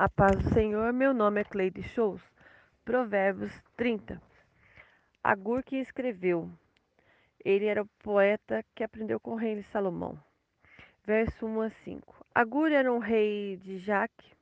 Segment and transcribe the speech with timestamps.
[0.00, 2.22] A paz do Senhor, meu nome é Cleide Shows.
[2.84, 4.22] Provérbios 30.
[5.24, 6.48] Agur que escreveu.
[7.44, 10.16] Ele era o poeta que aprendeu com o rei Salomão.
[11.04, 12.26] Verso 1 a 5.
[12.32, 14.36] Agur era um rei de Jaque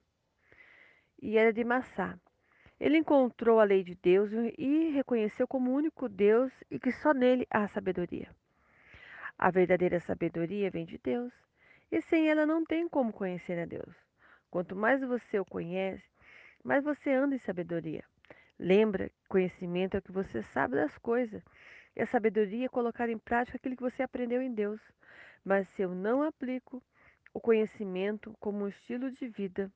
[1.23, 2.19] e era de Massá.
[2.79, 7.47] Ele encontrou a lei de Deus e reconheceu como único Deus e que só nele
[7.51, 8.29] há sabedoria.
[9.39, 11.33] A verdadeira sabedoria vem de Deus,
[11.91, 14.06] e sem ela não tem como conhecer a Deus.
[14.51, 16.05] Quanto mais você o conhece,
[16.65, 18.05] mais você anda em sabedoria.
[18.59, 21.43] Lembra, conhecimento é o que você sabe das coisas.
[21.95, 24.81] E a sabedoria é colocar em prática aquilo que você aprendeu em Deus.
[25.45, 26.83] Mas se eu não aplico
[27.33, 29.71] o conhecimento como um estilo de vida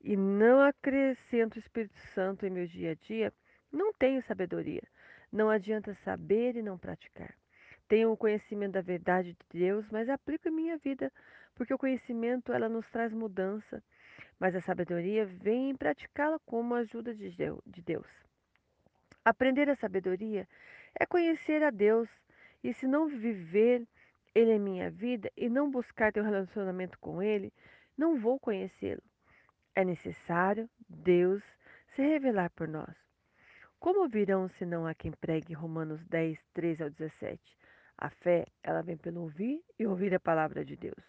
[0.00, 3.32] e não acrescento o Espírito Santo em meu dia a dia,
[3.70, 4.82] não tenho sabedoria.
[5.30, 7.34] Não adianta saber e não praticar.
[7.86, 11.12] Tenho o conhecimento da verdade de Deus, mas aplico em minha vida,
[11.54, 13.82] porque o conhecimento ela nos traz mudança,
[14.38, 18.06] mas a sabedoria vem em praticá-la como ajuda de Deus.
[19.24, 20.48] Aprender a sabedoria
[20.98, 22.08] é conhecer a Deus,
[22.62, 23.86] e se não viver
[24.34, 27.52] Ele em minha vida e não buscar ter um relacionamento com Ele,
[27.96, 29.02] não vou conhecê-lo.
[29.74, 31.42] É necessário Deus
[31.94, 32.94] se revelar por nós.
[33.78, 37.40] Como virão se não há quem pregue Romanos 10, 13 ao 17?
[37.96, 41.04] A fé, ela vem pelo ouvir e ouvir a palavra de Deus.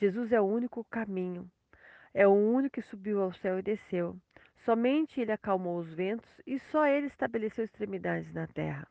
[0.00, 1.50] Jesus é o único caminho,
[2.14, 4.16] é o único que subiu ao céu e desceu.
[4.64, 8.86] Somente ele acalmou os ventos e só ele estabeleceu extremidades na terra.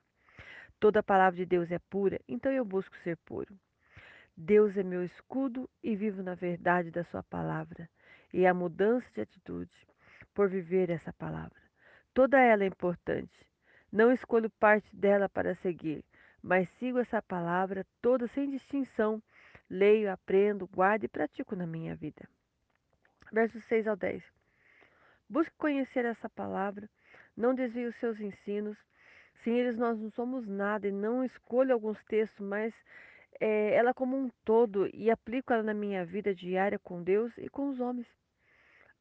[0.78, 3.58] Toda a palavra de Deus é pura, então eu busco ser puro.
[4.36, 7.90] Deus é meu escudo e vivo na verdade da sua palavra.
[8.34, 9.72] E a mudança de atitude
[10.34, 11.62] por viver essa palavra.
[12.14, 13.48] Toda ela é importante.
[13.90, 16.04] Não escolho parte dela para seguir,
[16.42, 19.24] mas sigo essa palavra toda sem distinção.
[19.70, 22.28] Leio, aprendo, guardo e pratico na minha vida
[23.34, 24.24] versos 6 ao 10.
[25.28, 26.88] Busque conhecer essa palavra,
[27.36, 28.78] não desvie os seus ensinos.
[29.44, 32.74] Sem eles nós não somos nada e não escolho alguns textos, mas
[33.42, 37.50] é, ela como um todo e aplico ela na minha vida diária com Deus e
[37.50, 38.08] com os homens.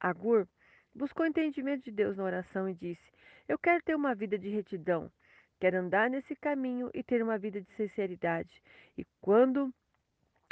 [0.00, 0.48] Agur
[0.94, 3.12] buscou entendimento de Deus na oração e disse:
[3.47, 5.12] Eu quero ter uma vida de retidão,
[5.60, 8.62] quero andar nesse caminho e ter uma vida de sinceridade.
[8.97, 9.72] E quando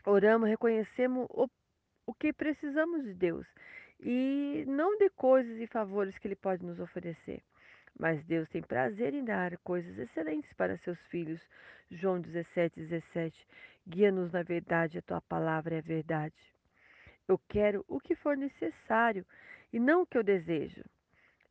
[0.07, 1.49] oramos, reconhecemos o
[2.11, 3.47] o que precisamos de Deus
[4.01, 7.41] e não de coisas e favores que Ele pode nos oferecer.
[7.97, 11.41] Mas Deus tem prazer em dar coisas excelentes para seus filhos.
[11.89, 13.47] João 17, 17.
[13.87, 16.35] Guia-nos na verdade, a tua palavra é a verdade.
[17.29, 19.25] Eu quero o que for necessário
[19.73, 20.83] e não o que eu desejo,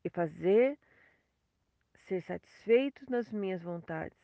[0.04, 0.78] e fazer
[2.06, 4.19] ser satisfeitos nas minhas vontades.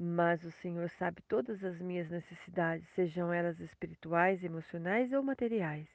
[0.00, 5.88] Mas o Senhor sabe todas as minhas necessidades, sejam elas espirituais, emocionais ou materiais.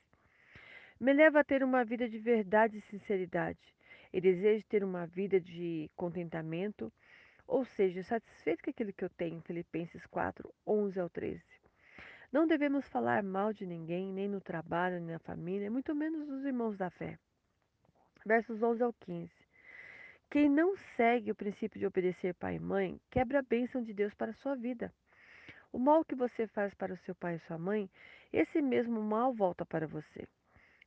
[0.99, 3.73] Me leva a ter uma vida de verdade e sinceridade.
[4.11, 6.91] E desejo ter uma vida de contentamento,
[7.47, 9.41] ou seja, satisfeito com aquilo que eu tenho.
[9.41, 11.41] Filipenses 4, 11 ao 13.
[12.29, 16.43] Não devemos falar mal de ninguém, nem no trabalho, nem na família, muito menos dos
[16.43, 17.17] irmãos da fé.
[18.25, 19.42] Versos 11 ao 15.
[20.33, 24.15] Quem não segue o princípio de obedecer pai e mãe, quebra a bênção de Deus
[24.15, 24.91] para a sua vida.
[25.71, 27.87] O mal que você faz para o seu pai e sua mãe,
[28.31, 30.27] esse mesmo mal volta para você.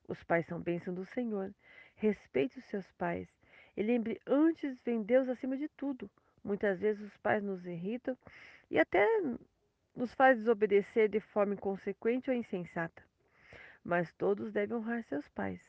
[0.08, 1.54] Os pais são bênção do Senhor.
[1.94, 3.28] Respeite os seus pais.
[3.76, 6.10] E lembre, antes vem Deus acima de tudo.
[6.42, 8.18] Muitas vezes os pais nos irritam
[8.68, 9.06] e até
[9.94, 13.00] nos faz desobedecer de forma inconsequente ou insensata.
[13.84, 15.62] Mas todos devem honrar seus pais.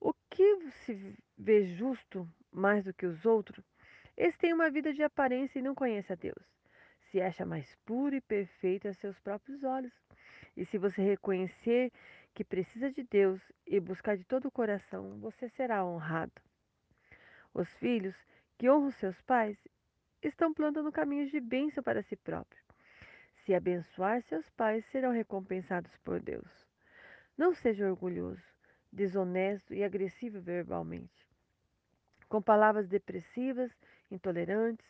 [0.00, 3.64] O que se vê justo mais do que os outros,
[4.16, 6.42] esse tem uma vida de aparência e não conhece a Deus.
[7.10, 9.92] Se acha mais puro e perfeito a seus próprios olhos.
[10.56, 11.92] E se você reconhecer
[12.34, 16.32] que precisa de Deus e buscar de todo o coração, você será honrado.
[17.52, 18.16] Os filhos
[18.58, 19.56] que honram seus pais
[20.22, 22.64] estão plantando caminhos de bênção para si próprios.
[23.44, 26.66] Se abençoar seus pais, serão recompensados por Deus.
[27.36, 28.42] Não seja orgulhoso,
[28.90, 31.25] desonesto e agressivo verbalmente
[32.28, 33.70] com palavras depressivas,
[34.10, 34.86] intolerantes.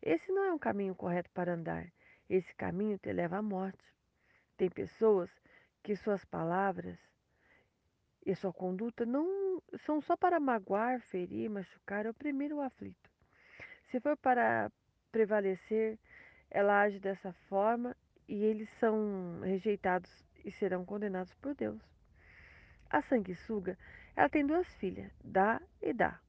[0.00, 1.86] Esse não é um caminho correto para andar.
[2.28, 3.84] Esse caminho te leva à morte.
[4.56, 5.30] Tem pessoas
[5.82, 6.98] que suas palavras
[8.24, 13.10] e sua conduta não são só para magoar, ferir, machucar, oprimir o aflito.
[13.90, 14.70] Se for para
[15.10, 15.98] prevalecer,
[16.50, 17.96] ela age dessa forma
[18.28, 21.80] e eles são rejeitados e serão condenados por Deus.
[22.88, 23.76] A sanguessuga,
[24.14, 26.20] ela tem duas filhas, dá e dá.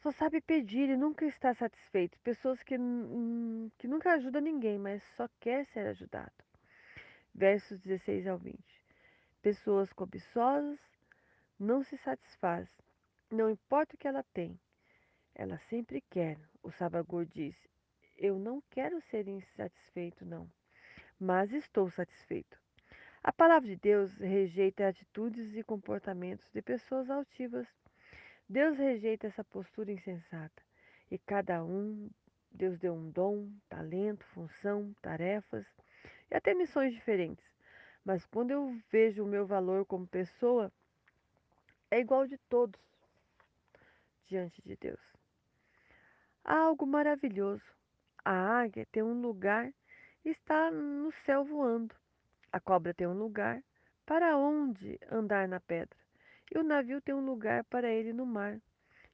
[0.00, 2.18] Só sabe pedir e nunca está satisfeito.
[2.20, 2.76] Pessoas que,
[3.78, 6.32] que nunca ajudam ninguém, mas só quer ser ajudado.
[7.34, 8.58] Versos 16 ao 20.
[9.42, 10.78] Pessoas cobiçosas
[11.58, 12.68] não se satisfaz,
[13.30, 14.58] não importa o que ela tem,
[15.34, 16.38] ela sempre quer.
[16.62, 17.56] O Sabagor diz:
[18.16, 20.50] Eu não quero ser insatisfeito, não,
[21.18, 22.58] mas estou satisfeito.
[23.22, 27.66] A palavra de Deus rejeita atitudes e comportamentos de pessoas altivas.
[28.48, 30.62] Deus rejeita essa postura insensata.
[31.10, 32.10] E cada um,
[32.50, 35.66] Deus deu um dom, talento, função, tarefas
[36.30, 37.44] e até missões diferentes.
[38.04, 40.72] Mas quando eu vejo o meu valor como pessoa,
[41.90, 42.80] é igual de todos
[44.26, 45.00] diante de Deus.
[46.42, 47.64] Há algo maravilhoso.
[48.24, 49.72] A águia tem um lugar
[50.24, 51.94] e está no céu voando.
[52.50, 53.62] A cobra tem um lugar
[54.06, 56.07] para onde andar na pedra.
[56.54, 58.60] E o navio tem um lugar para ele no mar.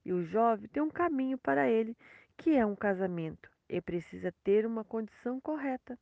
[0.04, 1.96] E o jovem tem um caminho para ele,
[2.36, 3.50] que é um casamento.
[3.68, 5.98] E precisa ter uma condição correta.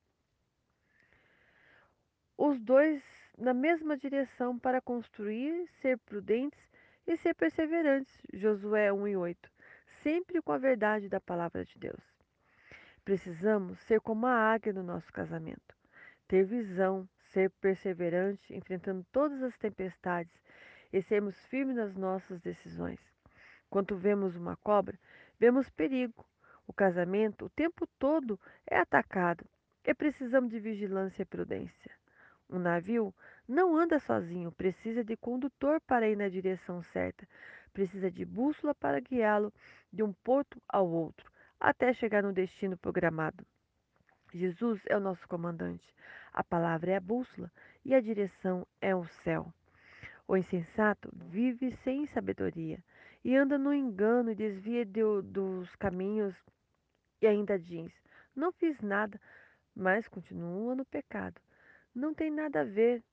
[2.37, 3.02] Os dois
[3.38, 6.61] na mesma direção para construir, ser prudentes
[7.06, 8.20] e ser perseverantes.
[8.32, 9.50] Josué 1 e 8.
[10.02, 12.02] Sempre com a verdade da palavra de Deus.
[13.05, 15.76] Precisamos ser como a águia no nosso casamento.
[16.28, 20.32] Ter visão, ser perseverante, enfrentando todas as tempestades
[20.93, 23.00] e sermos firmes nas nossas decisões.
[23.71, 24.99] Quando vemos uma cobra,
[25.39, 26.27] vemos perigo.
[26.67, 29.44] O casamento, o tempo todo, é atacado
[29.85, 31.91] e precisamos de vigilância e prudência.
[32.49, 33.15] Um navio
[33.49, 37.27] não anda sozinho, precisa de condutor para ir na direção certa,
[37.73, 39.53] precisa de bússola para guiá-lo
[39.93, 43.45] de um porto ao outro, até chegar no destino programado.
[44.33, 45.95] Jesus é o nosso comandante.
[46.33, 47.50] A palavra é a bússola
[47.85, 49.53] e a direção é o céu.
[50.32, 52.82] O insensato vive sem sabedoria
[53.23, 56.34] e anda no engano e desvia de, dos caminhos
[57.20, 57.93] e ainda diz:
[58.34, 59.20] Não fiz nada,
[59.76, 61.38] mas continua no pecado.
[61.94, 63.05] Não tem nada a ver.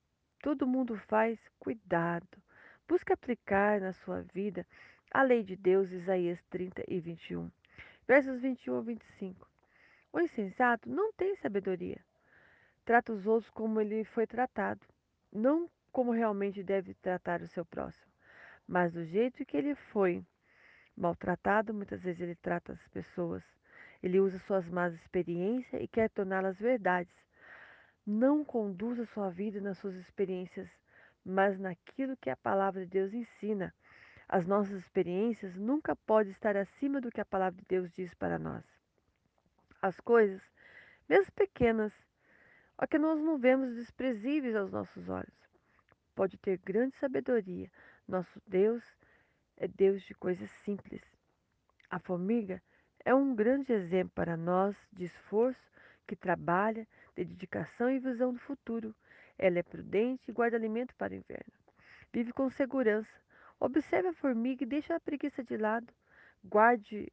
[0.42, 1.38] Todo mundo faz.
[1.60, 2.42] Cuidado.
[2.88, 4.66] Busque aplicar na sua vida
[5.12, 7.52] a lei de Deus, Isaías 30 e 21,
[8.08, 9.46] versos 21 a 25.
[10.14, 12.00] O insensato não tem sabedoria.
[12.86, 14.88] Trata os outros como ele foi tratado,
[15.34, 18.12] não como realmente deve tratar o seu próximo,
[18.68, 20.24] mas do jeito que ele foi
[20.96, 23.44] maltratado, muitas vezes ele trata as pessoas.
[24.04, 27.14] Ele usa suas más experiências e quer torná-las verdades.
[28.06, 30.70] Não conduza sua vida nas suas experiências,
[31.26, 33.74] mas naquilo que a palavra de Deus ensina.
[34.28, 38.38] As nossas experiências nunca podem estar acima do que a palavra de Deus diz para
[38.38, 38.64] nós.
[39.82, 40.42] As coisas,
[41.08, 41.94] mesmo pequenas,
[42.78, 45.39] a que nós não vemos desprezíveis aos nossos olhos,
[46.20, 47.72] pode ter grande sabedoria.
[48.06, 48.84] Nosso Deus
[49.56, 51.02] é Deus de coisas simples.
[51.90, 52.62] A formiga
[53.06, 55.72] é um grande exemplo para nós de esforço
[56.06, 56.86] que trabalha,
[57.16, 58.94] de dedicação e visão do futuro.
[59.38, 61.54] Ela é prudente e guarda alimento para o inverno.
[62.12, 63.18] Vive com segurança.
[63.58, 65.88] Observe a formiga e deixe a preguiça de lado.
[66.44, 67.10] Guarde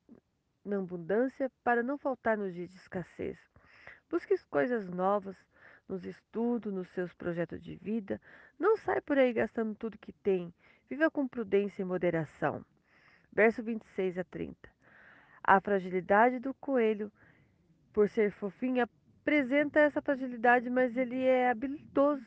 [0.64, 3.38] na abundância para não faltar nos dias de escassez.
[4.10, 5.36] Busque coisas novas
[5.88, 8.20] nos estudos, nos seus projetos de vida.
[8.58, 10.52] Não sai por aí gastando tudo que tem.
[10.88, 12.64] Viva com prudência e moderação.
[13.32, 14.56] Verso 26 a 30.
[15.42, 17.10] A fragilidade do coelho,
[17.92, 22.24] por ser fofinho, apresenta essa fragilidade, mas ele é habilidoso.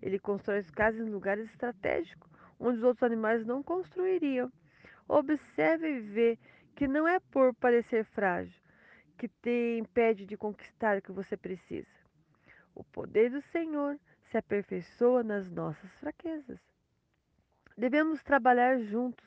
[0.00, 4.50] Ele constrói casas em lugares estratégicos, onde os outros animais não construiriam.
[5.08, 6.38] Observe e vê
[6.74, 8.62] que não é por parecer frágil
[9.18, 12.01] que te impede de conquistar o que você precisa.
[12.74, 13.98] O poder do Senhor
[14.30, 16.58] se aperfeiçoa nas nossas fraquezas.
[17.76, 19.26] Devemos trabalhar juntos.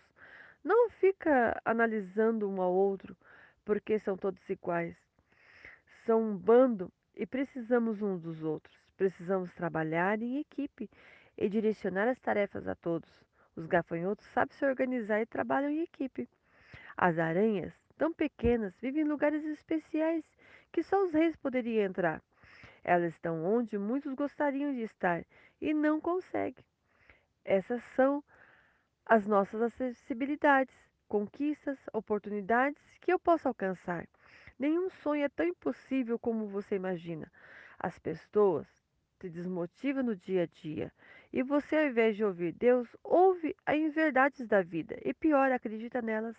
[0.64, 3.16] Não fica analisando um ao outro,
[3.64, 4.96] porque são todos iguais.
[6.06, 8.76] São um bando e precisamos uns dos outros.
[8.98, 10.90] Precisamos trabalhar em equipe
[11.38, 13.24] e direcionar as tarefas a todos.
[13.56, 16.28] Os gafanhotos sabem se organizar e trabalham em equipe.
[16.98, 20.24] As aranhas, tão pequenas, vivem em lugares especiais
[20.72, 22.22] que só os reis poderiam entrar.
[22.88, 25.26] Elas estão onde muitos gostariam de estar
[25.60, 26.64] e não conseguem.
[27.44, 28.24] Essas são
[29.04, 30.76] as nossas acessibilidades,
[31.08, 34.08] conquistas, oportunidades que eu posso alcançar.
[34.60, 37.32] Nenhum sonho é tão impossível como você imagina.
[37.80, 38.68] As pessoas
[39.20, 40.94] te desmotivam no dia a dia
[41.34, 46.04] e você, ao invés de ouvir Deus, ouve as inverdades da vida e pior, acredita
[46.04, 46.36] nelas.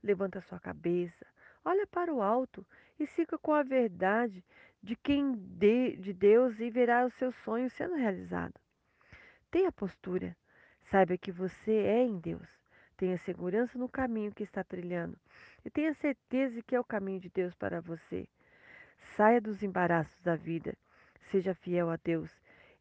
[0.00, 1.26] Levanta sua cabeça,
[1.64, 2.64] olha para o alto
[3.00, 4.44] e siga com a verdade
[4.82, 8.60] de quem de, de Deus e verá os seus sonhos sendo realizados.
[9.50, 10.36] Tenha postura,
[10.90, 12.48] saiba que você é em Deus.
[12.96, 15.18] Tenha segurança no caminho que está trilhando
[15.64, 18.28] e tenha certeza que é o caminho de Deus para você.
[19.16, 20.76] Saia dos embaraços da vida,
[21.30, 22.30] seja fiel a Deus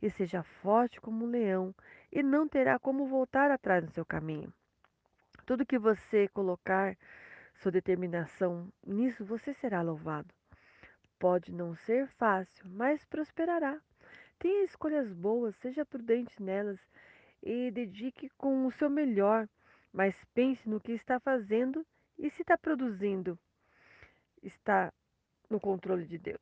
[0.01, 1.75] e seja forte como um leão,
[2.11, 4.51] e não terá como voltar atrás no seu caminho.
[5.45, 6.97] Tudo que você colocar
[7.53, 10.33] sua determinação nisso, você será louvado.
[11.21, 13.79] Pode não ser fácil, mas prosperará.
[14.39, 16.79] Tenha escolhas boas, seja prudente nelas
[17.43, 19.47] e dedique com o seu melhor,
[19.93, 21.85] mas pense no que está fazendo
[22.17, 23.37] e se está produzindo.
[24.41, 24.91] Está
[25.47, 26.41] no controle de Deus.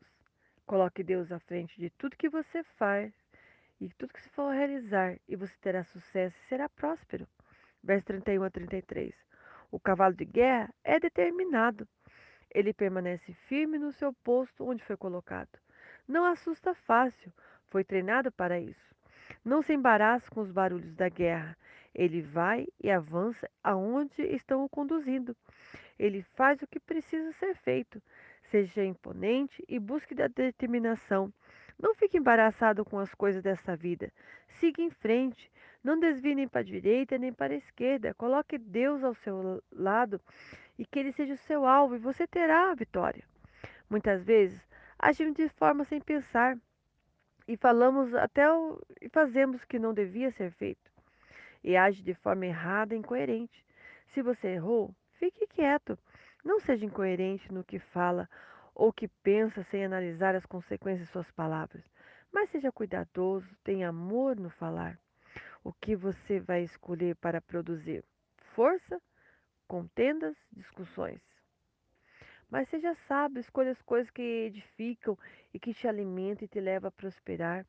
[0.66, 3.14] Coloque Deus à frente de tudo que você faz
[3.82, 7.28] e tudo que você for realizar, e você terá sucesso e será próspero.
[7.84, 9.14] Verso 31 a 33.
[9.72, 11.86] O cavalo de guerra é determinado.
[12.54, 15.60] Ele permanece firme no seu posto onde foi colocado.
[16.08, 17.32] Não assusta fácil,
[17.68, 18.96] foi treinado para isso.
[19.46, 21.56] Não se embaraça com os barulhos da guerra.
[21.94, 25.36] Ele vai e avança aonde estão o conduzindo.
[25.98, 28.02] Ele faz o que precisa ser feito.
[28.50, 31.32] Seja imponente e busque da determinação.
[31.80, 34.12] Não fique embaraçado com as coisas dessa vida.
[34.60, 35.52] Siga em frente.
[35.84, 38.14] Não desvie nem para a direita nem para a esquerda.
[38.16, 40.20] Coloque Deus ao seu lado
[40.80, 43.24] e que Ele seja o seu alvo e você terá a vitória.
[43.90, 44.66] Muitas vezes
[44.98, 46.58] agimos de forma sem pensar
[47.48, 50.90] e falamos até o, e fazemos o que não devia ser feito
[51.64, 53.66] e age de forma errada e incoerente.
[54.14, 55.98] Se você errou, fique quieto.
[56.44, 58.30] Não seja incoerente no que fala
[58.74, 61.84] ou que pensa sem analisar as consequências de suas palavras.
[62.32, 64.98] Mas seja cuidadoso, tenha amor no falar.
[65.64, 68.04] O que você vai escolher para produzir?
[68.56, 69.02] Força,
[69.70, 71.22] contendas, discussões.
[72.50, 75.16] Mas seja sábio, escolha as coisas que edificam
[75.54, 77.64] e que te alimentam e te levam a prosperar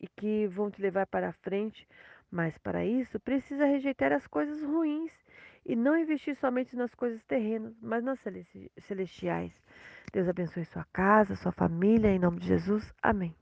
[0.00, 1.86] e que vão te levar para frente.
[2.30, 5.12] Mas para isso, precisa rejeitar as coisas ruins
[5.66, 8.18] e não investir somente nas coisas terrenas, mas nas
[8.78, 9.52] celestiais.
[10.10, 12.90] Deus abençoe sua casa, sua família, em nome de Jesus.
[13.02, 13.41] Amém.